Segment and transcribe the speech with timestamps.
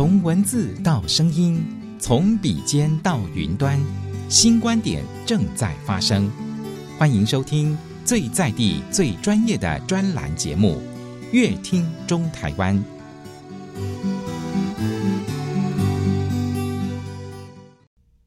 [0.00, 1.62] 从文字到声音，
[1.98, 3.78] 从笔尖到云端，
[4.30, 6.32] 新观点正在发生。
[6.98, 10.80] 欢迎收听最在地、最专业的专栏节目
[11.32, 12.74] 《乐听中台湾》。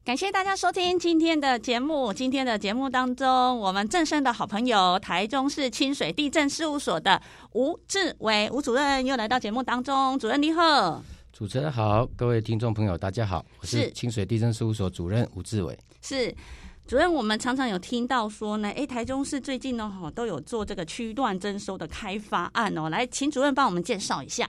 [0.04, 2.12] 感谢大家收听今天的节目。
[2.12, 7.20] 今天的节目当中，我们正声的好朋友台中市清水地政事务所的
[7.54, 10.16] 吴志伟吴主任又来到节目当中。
[10.20, 11.02] 主任你好，
[11.34, 15.76] 主持人好，各位听众朋友大家好，我是清水地震事务所主任吴志伟。
[16.00, 16.32] 是
[16.86, 22.88] 主任，我们常常有听到说呢，哎，台中市最近呢，哈都有做这个区段征收的开发案哦。
[22.88, 24.48] 来，请主任帮我们介绍一下。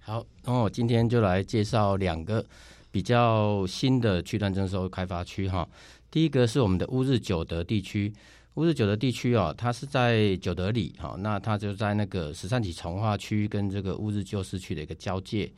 [0.00, 2.44] 好，那我今天就来介绍两个。
[2.90, 5.68] 比较新的区段征收开发区哈，
[6.12, 8.12] 第一个是我们的乌日九德地区，
[8.54, 15.52] 乌日九德地区哦，它是在九德里哈，那它就在那个十三期重化区跟这个乌日旧市区的一个交界。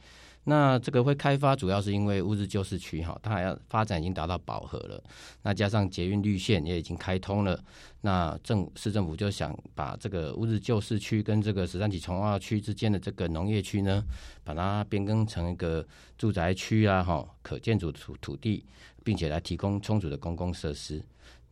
[0.49, 5.03] 那这个会开发，主要是因为乌日旧市区哈，它还要发展已经达到饱和了。
[5.43, 7.61] 那加上捷运绿线也已经开通了，
[8.03, 14.01] 那政市政府就想把这个乌日旧市区跟这个十三期重划区之间的这个农业区呢，
[14.45, 15.85] 把它变更成一个
[16.17, 18.65] 住宅区啊，哈，可建筑土土地，
[19.03, 21.03] 并且来提供充足的公共设施。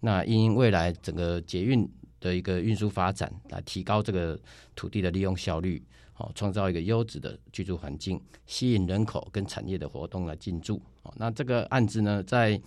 [0.00, 1.88] 那因未来整个捷运
[2.24, 4.40] 的一个运输发展，来提高这个
[4.74, 5.82] 土地的利用效率。
[6.14, 10.80] 好，创造一个优质的居住环境，吸引人口跟产业的活动来进驻。
[11.02, 12.58] 好，那这个案子呢，在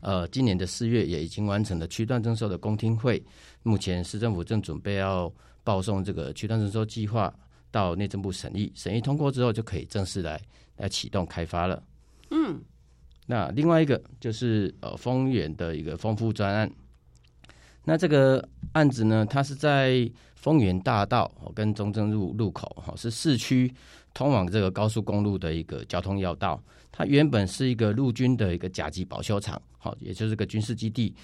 [0.00, 3.22] 呃今年的四月也已经完成了区段征收的公听会，
[3.62, 5.30] 目前市政府正准备要
[5.64, 7.34] 报送这个区段征收计划
[7.70, 10.40] 到内政部审议，审议通过之后就可以正式来
[10.76, 11.82] 来启动开发了。
[12.30, 12.62] 嗯，
[13.26, 16.70] 那另外一个就是呃丰原的一个丰富专案，
[17.84, 20.10] 那这个案子呢，它是在。
[20.44, 23.72] 丰原大道跟中正路路口哈，是市区
[24.12, 26.62] 通往这个高速公路的一个交通要道。
[26.92, 31.14] 它原本是一个陆军的一个甲级保修厂，好，也就是个军事基地。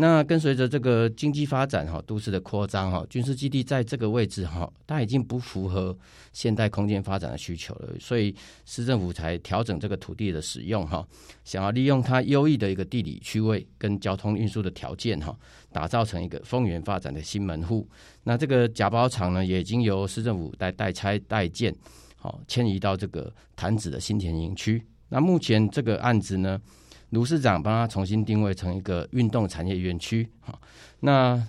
[0.00, 5.96] 那跟随着这个经济发展哈，都市的扩张哈，军事基地在这个位置哈，它已经不符合
[6.32, 8.32] 现代空间发展的需求了，所以
[8.64, 11.04] 市政府才调整这个土地的使用哈，
[11.44, 15.36] 想要利用它优异的一个地理区位跟交通运输的条件哈，
[15.72, 17.84] 打造成一个丰原发展的新门户。
[18.22, 21.74] 那这个甲包厂呢，也已经由市政府代代拆代建，
[22.14, 24.80] 好迁移到这个潭子的新田营区。
[25.08, 26.60] 那目前这个案子呢，
[27.10, 30.58] 卢市长帮他重新定位成一个运动产业园区，哈，
[31.00, 31.42] 那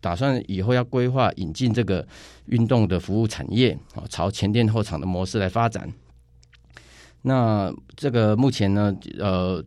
[0.00, 2.06] 打算以后要规划引进这个
[2.46, 5.92] 运动的服务产业，啊，朝前店后厂的模式来发展。
[7.22, 9.62] 那这个目前呢，呃，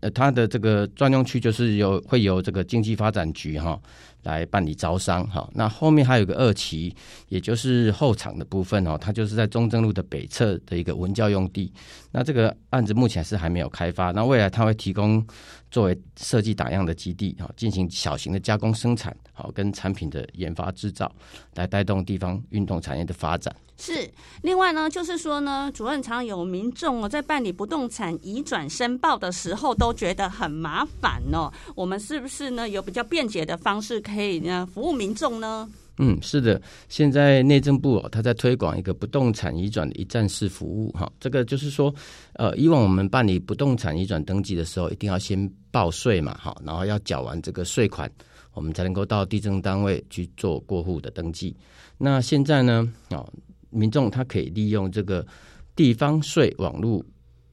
[0.00, 3.80] 呃，它的这个专用区就是由会由这个经济发展局哈
[4.22, 6.94] 来办理招商，哈，那后面还有个二期，
[7.28, 11.72] 也就是后场的部分哦，它就是在中正路的北侧的一个文教用地。
[12.10, 15.24] 那这个案子目前是还没有开发，那未来它会提供
[15.70, 21.12] 作为设计打样的基地，哈，进行小型的加工生产，好，跟产品的研发制造，
[21.54, 23.54] 来带动地方运动产业的发展。
[23.76, 24.10] 是，
[24.40, 31.52] 另外呢，就是说呢，主任常有民众哦，在办理不动产移转申报的时候，都觉得很麻烦哦。
[31.74, 35.68] 我们是不是呢，有比较便捷的方式可以呢服务民众呢？
[35.98, 41.10] 嗯，是的，现在内政部哦，他在推广一个不动产移转的一站式服务哈。
[41.18, 41.94] 这个就是说，
[42.34, 48.10] 呃，以往我们办理不动产移转登记的时候，一定要先报税嘛，哈，然后要缴完这个税款，
[48.56, 51.54] 我们才能够到地政单位去做过户的登记。
[51.98, 53.30] 那现在呢，哦，
[53.68, 55.24] 民众他可以利用这个
[55.76, 57.04] 地方税网络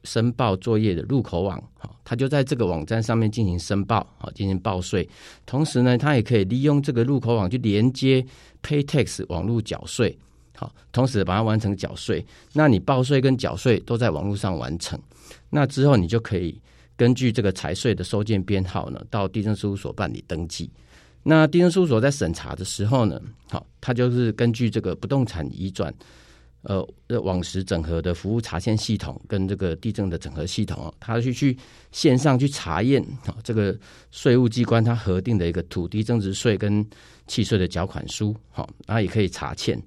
[0.04, 5.06] 申报作业的入口网，好，他就在这个网站上面进行申报，好，进行报税。
[5.44, 8.24] 同时呢，他也可以利用这个入口网去连接
[8.62, 10.18] PayTax 网络缴税，
[10.56, 12.24] 好，同时把它完成缴税。
[12.54, 14.98] 那你报税跟缴税都在网络上完成，
[15.50, 16.58] 那之后你就可以
[16.96, 20.70] 根据这个财税的收件编号呢，到地政事务所办理登记。
[21.24, 23.20] 那地政事务所在审查的时候呢，
[23.50, 25.92] 好，他就是根据这个不动产移转。
[26.66, 26.82] 呃，
[27.20, 31.54] 网实整合的服务查验系统跟这个地政的整合系统，他去去
[31.92, 33.78] 线上去查验啊，这个
[34.10, 36.82] 税务机关他核定的一个土地增值税跟
[37.26, 39.78] 契税的缴款书，好，那也可以查欠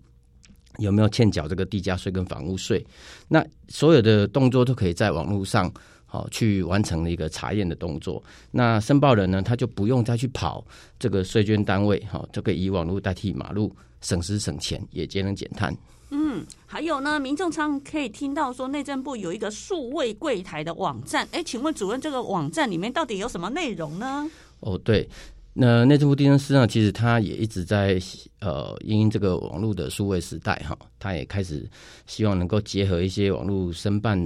[0.78, 2.86] 有没有欠缴这个地价税跟房屋税。
[3.28, 5.74] 那所有的动作都可以在网络上
[6.08, 8.24] 好去完成了一个查验的动作。
[8.50, 10.66] 那申报人呢，他就不用再去跑
[10.98, 13.72] 这个税捐单位，好，就可以以网络代替马路，
[14.02, 15.72] 省时省钱，也节能减碳。
[16.10, 24.26] 嗯，还有呢，民众常可以听到说内政部有一个数位柜台的网站，哎，请问主任，这个网站里面到底有什么内容呢？
[24.62, 25.06] 哦，对，
[25.52, 28.00] 那内政部地政司呢，其实他也一直在
[28.40, 31.70] 呃，因这个网络的数位时代哈，他也开始
[32.06, 34.18] 希望能够结合一些网络申办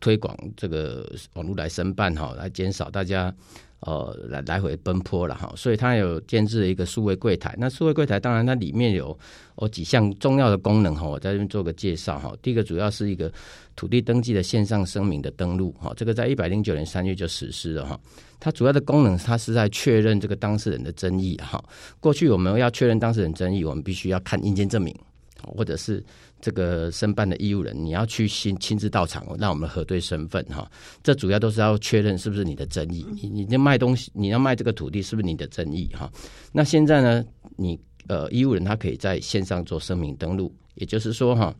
[0.00, 3.34] 推广这个网络来申办哈，来减少大家
[3.80, 7.54] 呃来来回奔波了哈，所以它有建置了一个数位柜台。
[7.58, 9.16] 那数位柜台当然它里面有
[9.56, 12.32] 哦几项重要的功能哈，我在这边做个介绍哈。
[12.42, 13.32] 第一个主要是一个
[13.76, 17.98] 土地登记的线上声明的登录哈，这个在一百零九年三月就实施了哈。
[18.40, 21.62] 它主要的功能它是在确认这个当事人的争议哈。
[21.98, 24.94] 过去我们要确认当事人争议，我们必须要看印鉴证明
[25.42, 26.04] 或者是。
[26.40, 30.70] 这个申办的义务人，你要去亲亲自到场，让我们核对身份哈。
[31.02, 33.04] 这主要都是要确认是不是你的争议。
[33.20, 36.08] 你你卖东西，你要卖这个土地，是不是你的争议哈？
[36.52, 37.24] 那现在呢，
[37.56, 37.76] 你
[38.06, 41.52] 呃义务人他可以在线上做声明登录，也就是说哈，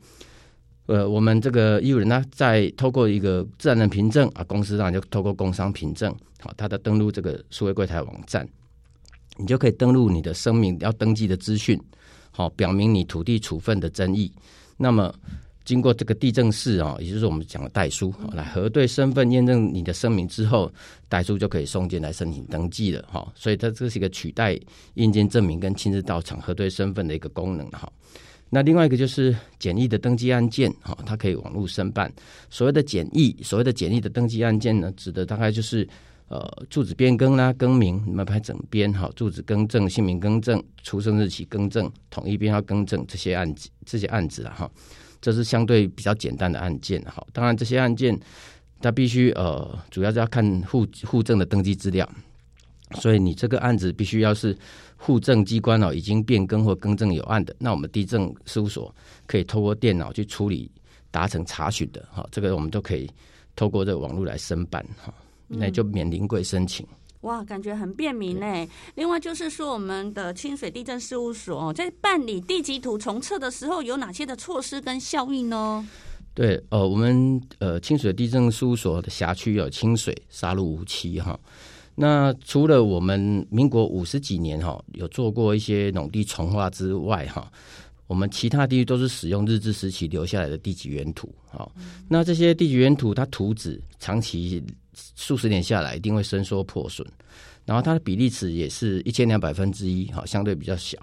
[0.86, 8.48] 呃我们这个义务人呢在透过一个自然人凭证啊，公司上就透过工商凭证好，他的登录这个数位柜台网站，
[9.38, 11.76] 你就可以登录你的声明要登记的资讯，
[12.38, 14.30] 好，表明你土地处分的争议。
[14.76, 15.12] 那么，
[15.64, 20.72] 经过这个地政士啊，也就是我们讲的代书，来核对身份、验证你的声明之后，
[21.08, 23.26] 代书就可以送件来申请登记了哈。
[23.34, 24.56] 所以它这是一个取代
[24.94, 27.92] 印鉴证明跟亲自到场核对身份的一个功能哈。
[28.48, 32.08] 那另外一个就是简易的登记案件哈，它可以网络申办。
[32.50, 35.88] 所谓的简易，所谓的简易的登记案件呢，指的大概就是。
[36.28, 44.70] 呃，住址变更啦、更名、你们拍整编、哈，住址更正、姓名更正、出生日期更正、统一编号更正这些案子，这些案子了哈，
[45.22, 47.26] 这是相对比较简单的案件哈。
[47.32, 48.14] 当然，这些案件
[48.82, 52.06] 它必须呃，主要是要看户户政的登记资料，
[52.96, 54.54] 所以你这个案子必须要是
[54.98, 58.94] 户政机关哦已经变更或更正有案的，那我们地政事务所
[59.26, 60.70] 可以透过电脑去处理，
[61.10, 63.10] 达成查询的哈，这个我们都可以
[63.56, 65.10] 透过这个网络来申办哈。
[65.48, 66.86] 那就免临柜申请。
[67.22, 68.46] 哇，感觉很便民呢。
[68.94, 75.84] 另外就是说，我们的清水地震事务所在办理地籍图重测的时候，有哪些的措施跟效应呢？
[76.32, 81.36] 对，呃，我们呃清水地震事务所的辖区有清水、沙鹿、梧栖哈。
[81.96, 87.50] 那除了我们民国五十几年哈有做过一些农地重划之外哈，
[88.06, 91.28] 我们其他地区都是使用日治时期留下来的地籍原图。
[91.50, 91.72] 好，
[92.08, 94.62] 那这些地籍原图它图纸长期。
[95.14, 97.06] 数十年下来，一定会伸缩破损，
[97.64, 100.98] 然后它的比例尺也是一千两百分之一，哈，相对比较小。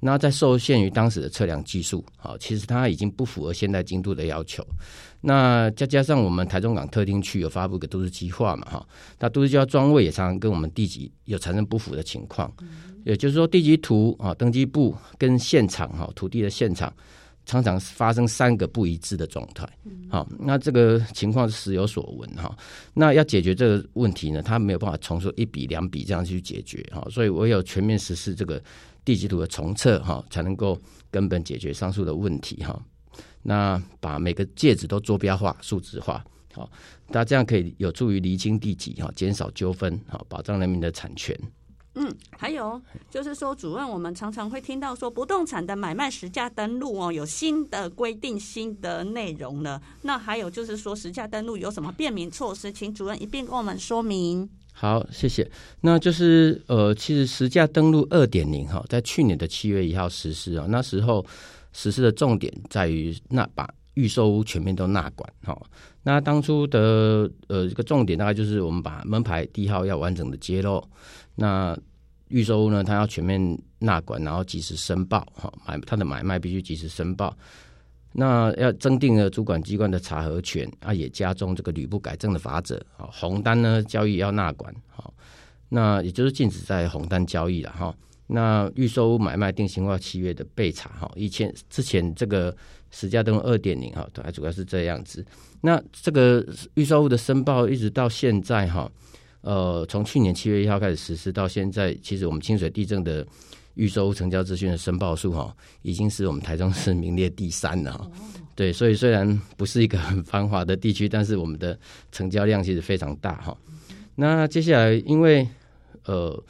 [0.00, 4.66] 那在受限于当时的测量技术，好，其实它已经不符合现代精度的要求。
[5.20, 8.88] 那再加上我们台中港特定区有发布一个都市计划嘛，哈，
[9.18, 12.52] 那都市计划专位也常常跟我们地籍有产生不符的情况，
[13.04, 16.92] 也就是说地籍图啊，登记簿跟现场哈土地的现场。
[17.46, 19.64] 常常发生三个不一致的状态，
[20.10, 22.54] 好，那这个情况是时有所闻哈。
[22.92, 28.60] 那要解决这个问题呢，他没有办法重说一笔两笔这样去解决哈，所以我有全面实施这个
[29.04, 30.76] 地籍图的重测哈，才能够
[31.08, 32.76] 根本解决上述的问题哈。
[33.42, 36.68] 那把每个界址都坐标化、数字化，好，
[37.06, 41.38] 那这样可以有助于厘清地籍哈，减少纠纷，哈，保障人民的产权。
[41.98, 49.80] 嗯，还有就是说，主任，我们常常会听到说，不动产的买卖实价登录哦，有新的规定、新的内容了。
[50.02, 52.70] 那还有就是说，实价登录有什么便民措施？
[52.70, 54.46] 请主任一并跟我们说明。
[54.74, 55.50] 好，谢谢。
[55.80, 61.24] 那就是呃，其实实价登录二点零哈，在去年的七月一号实施啊，那时候
[61.72, 65.58] 实施的重点在于那把预售屋全面都纳管哈。
[66.02, 70.86] 那当初的呃一个重点大概就是我们把门牌地号要完整的揭露。
[71.36, 71.78] 那
[72.28, 77.36] 预售屋呢，它要全面纳管，然后及时申报，哈，买它的买卖必须及时申报。
[78.18, 82.76] 那要增订了主管机关的查核权啊，也加重这个屡不改正的罚则。
[82.96, 85.12] 啊，红单呢交易要纳管，好，
[85.68, 87.94] 那也就是禁止在红单交易了，哈。
[88.26, 92.56] 那预售屋买卖定型化契约的备查，哈，以前之前这个
[92.90, 95.24] 实价登录二点零，哈，它主要是这样子。
[95.60, 98.90] 那这个预售屋的申报一直到现在，哈。
[99.46, 103.24] 呃，从去年七月一号开始实施到现在，其实我们清水地震的
[103.74, 108.10] 预售成交资讯的申报数哈，已经是我们台中市名列第三了哈。
[108.56, 111.78] 对，所以虽然不是一个很繁华的地区，但是我们的
[112.10, 113.56] 成交量其实非常大哈。
[114.16, 115.46] 那接下来，因为
[116.06, 116.42] 呃，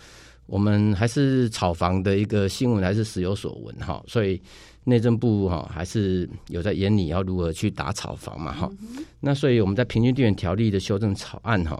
[0.47, 4.41] 我们还是炒房的一个新闻还是时有所闻哈，所以
[4.85, 8.71] 内政部哈还是有在研拟要如何去打炒房嘛哈。
[9.21, 11.79] 那所以我们在平均地权条例的修正草案哈。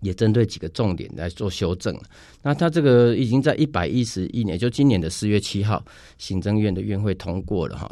[0.00, 1.98] 也针对几个重点来做修正。
[2.42, 5.84] 那他这个已经在一百一十一年，就今年的四月七号，
[6.18, 7.90] 行政院的院会通过了哈，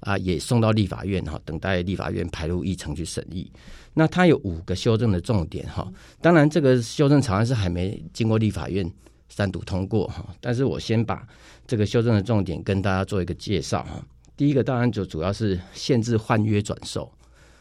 [0.00, 3.50] 啊，也送到立法院哈，等待立法院排入议程去审议。
[3.94, 8.88] 那它有五个修正的重点哈，当然这个修正草案是还没经过立法院
[9.28, 11.26] 三读通过哈，但是我先把
[11.66, 14.00] 这个修正的重点跟大家做一个介绍哈。
[14.36, 17.12] 第一个当然就主要是限制换约转售。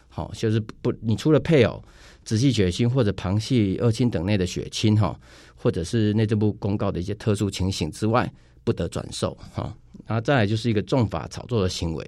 [0.10, 1.84] 好，就是不，你除了配偶、
[2.28, 5.18] 直系血亲或者旁系二亲等内的血亲哈，
[5.56, 8.30] 或者是内政部公告的一些特殊情形之外，
[8.66, 9.74] 不得转售哈。
[10.06, 12.06] 然后再来就是一个重法炒作的行为，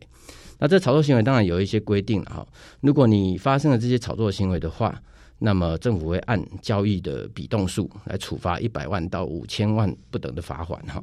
[0.57, 2.47] 那这炒作行为当然有一些规定了哈。
[2.81, 5.01] 如果你发生了这些炒作行为的话，
[5.37, 11.01] 那么政府会按交易的比动数来处罚一百万到五千万不等的罚款哈。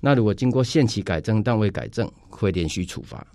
[0.00, 3.26] 那如果经过限期改正但未改正，会连续处罚。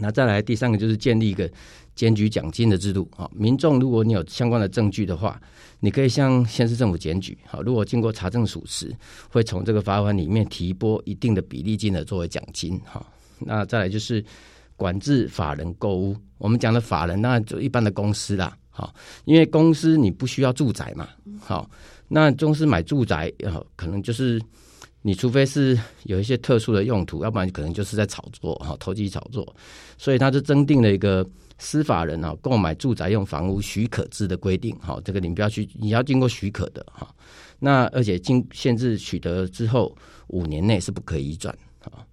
[0.00, 1.50] 那再来第三个就是建立一个
[1.94, 3.28] 检举奖金的制度啊。
[3.34, 5.40] 民众如果你有相关的证据的话，
[5.80, 7.36] 你可以向县市政府检举。
[7.44, 8.94] 好，如果经过查证属实，
[9.28, 12.80] 会从这个罚款里面提拨一定的比例金额作为奖金。
[12.84, 13.04] 哈，
[13.38, 14.24] 那再来就是
[14.76, 16.16] 管制法人购屋。
[16.38, 18.56] 我们讲的法人，那就一般的公司啦。
[18.70, 21.08] 好，因为公司你不需要住宅嘛。
[21.40, 21.68] 好，
[22.06, 24.40] 那公司买住宅，呃，可能就是
[25.02, 29.54] 你除非是有一些特殊的用途，要不然可能就是在炒作，哈，投机炒作。
[29.96, 31.26] 所以他就增订了一个
[31.58, 37.08] 司法人啊购买住宅用房屋许可制的规定，哈，这个你不要去，你要经过许可的，哈。
[37.58, 39.96] 那而且经限制取得之后
[40.28, 42.04] 五年内是不可以转，啊。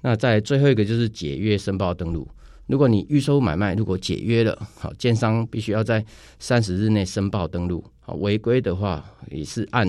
[0.00, 2.28] 那在最后一个就是解约申报登录。
[2.66, 6.04] 如果你预售买卖如果解约了，好，建商必须要在
[6.38, 9.86] 三十日内申报登录，好，违规的话也是按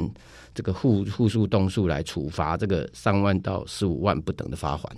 [0.54, 4.96] 这个户户数栋数来处罚这个三万到十五万不等的罚款。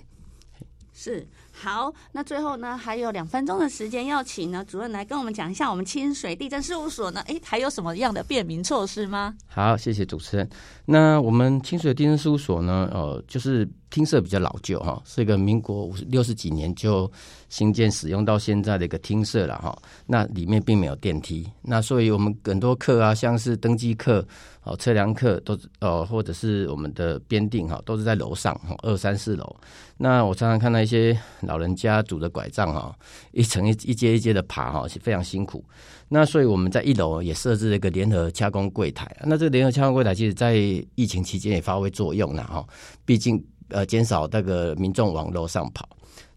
[0.92, 1.26] 是。
[1.56, 9.34] 好，那最后呢，还有两分钟的时间，要请呢主任来跟我们讲一下，我们清水地震事务所呢，诶，还有什么样的便民措施吗？
[9.46, 10.50] 好，谢谢主持人。
[10.84, 17.08] 那我们清水地震事务所呢，呃，就是厅舍比较老旧哈，是一个民国五六十几年就
[17.48, 19.78] 新建使用到现在的一个厅舍了哈。
[20.04, 24.26] 那里面并没有电梯，那所以我们很多课啊，像是登记课、
[24.64, 29.56] 哦测量课，都呃或者是我们的编定哈，都是在楼上哈，二三四楼。
[29.96, 32.92] 那我常常看到一些老人家拄着拐杖哈，
[33.30, 35.64] 一层一一阶一阶的爬哈，是非常辛苦。
[36.08, 39.16] 那所以我们在一楼也设置了一个联合洽公柜台。
[39.24, 40.56] 那这个联合洽公柜台，其实在
[40.96, 42.66] 疫情期间也发挥作用了哈。
[43.04, 43.42] 毕竟
[43.74, 45.88] 呃，减少那个民众往楼上跑。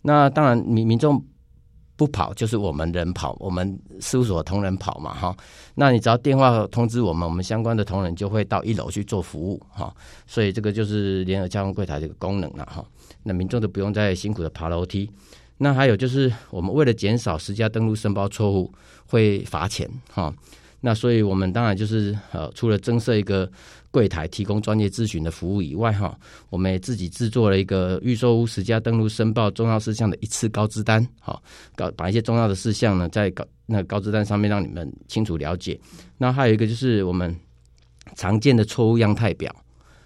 [0.01, 1.23] 那当然民民众
[1.95, 5.35] 不跑，就是我们人跑，我们事务所同仁跑嘛哈。
[5.75, 9.95] 那你只要电话通知我们，我们相关的同仁就会到一楼去做服务哈。
[10.25, 12.83] 所以这个就是联合交通柜台这个功能了哈。
[13.21, 15.07] 那民众都不用再辛苦的爬楼梯。
[15.59, 18.73] 那还有就是，我们为了减少实价登录申报错误
[19.07, 20.33] 会罚钱哈。
[20.81, 23.49] 那所以我们当然就是呃，除了增设一个
[23.91, 26.17] 柜台提供专业咨询的服务以外哈，
[26.49, 31.41] 我们也自己制作了一个预售屋实价登录申报重要事项的一次高知单，好，
[31.75, 35.79] 搞把一些重要的事项呢，在告那高知单上面让你们清楚了解。
[36.17, 37.35] 那还有一个就是我们
[38.15, 39.53] 常见的错误样态表，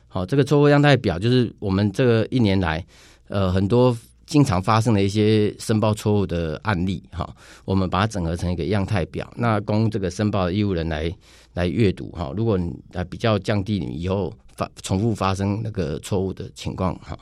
[0.08, 2.86] 好，这个错误样态表就是我们这个一年来。
[3.28, 3.98] 呃，很多
[4.32, 7.30] 经常发生的一些申报错误的案例，哈，
[7.66, 11.14] 我们把它整合成一个样态表，那供这个申报的义务人来
[11.54, 12.32] 来阅读，哈。
[12.34, 17.20] 如果你啊比较降低你以后发重复发生那个错误的情况，哈。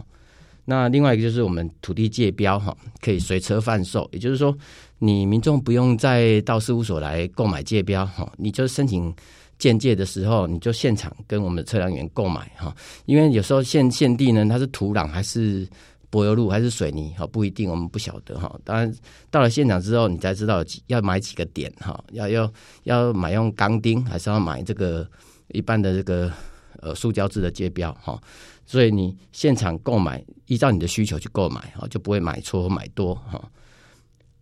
[0.66, 4.56] 那另外一个就是我们土地界标，哈，可以随车贩售，也就是说，
[5.00, 9.12] 你民众不用再到事务所来购买界标，哈，你就申请。
[9.58, 12.74] 鉴界的时候，你就现场跟我们的测量员购买哈，
[13.06, 15.68] 因为有时候现现地呢，它是土壤还是
[16.10, 18.60] 柏油路还是水泥哈，不一定，我们不晓得哈。
[18.64, 18.94] 当然
[19.30, 22.52] 到了现场之后，你才知道要买几个点哈，要要
[22.84, 25.08] 要买用钢钉还是要买这个
[25.50, 26.32] 一般的这个
[26.82, 28.20] 呃塑胶制的界标哈。
[28.66, 33.42] 所以你现场购买，依照你的需求去购买哈，就不会买错或买多哈。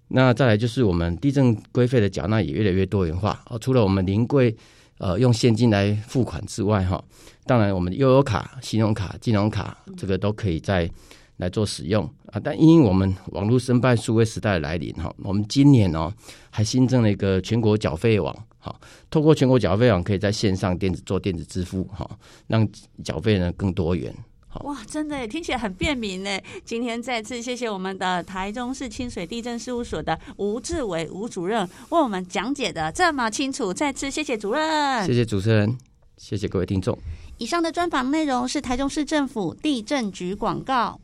[0.08, 4.56] 那再来就是我们地震规费的缴纳也越来越多元化哦，除了我们临柜。
[5.00, 7.00] 呃，用现金来付款之外，哈，
[7.46, 10.90] 当然我们的悠游卡、信用卡、金融卡，这个都可以在
[11.38, 12.40] 来做使用啊。
[12.40, 16.14] 但因为我们网络申办数位时代的来临，哈，我们今年哦
[16.50, 18.76] 还新增了一个全国缴费网，哈，
[19.10, 22.10] 透过全国缴费网，可以在线上电子做电子支付，哈，
[22.48, 22.68] 让
[23.04, 24.14] 缴费呢更多元。
[24.62, 26.40] 哇，真的听起来很便民呢。
[26.66, 35.78] 今天再次谢谢我们的台中市清水地政事务所的吴志伟吴主任为我们讲解的这么清楚，再次谢谢主任，谢谢主持人，
[36.18, 36.98] 谢谢各位听众。
[37.38, 41.00] 以上的专访内容是台中市政府地震局广告。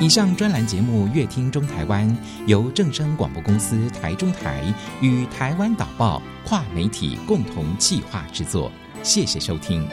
[0.00, 2.08] 以上专栏节目《乐听中台湾》
[2.46, 4.62] 由正声广播公司台中台
[5.00, 8.70] 与台湾导报跨媒体共同企划制作，
[9.02, 9.84] 谢谢收听。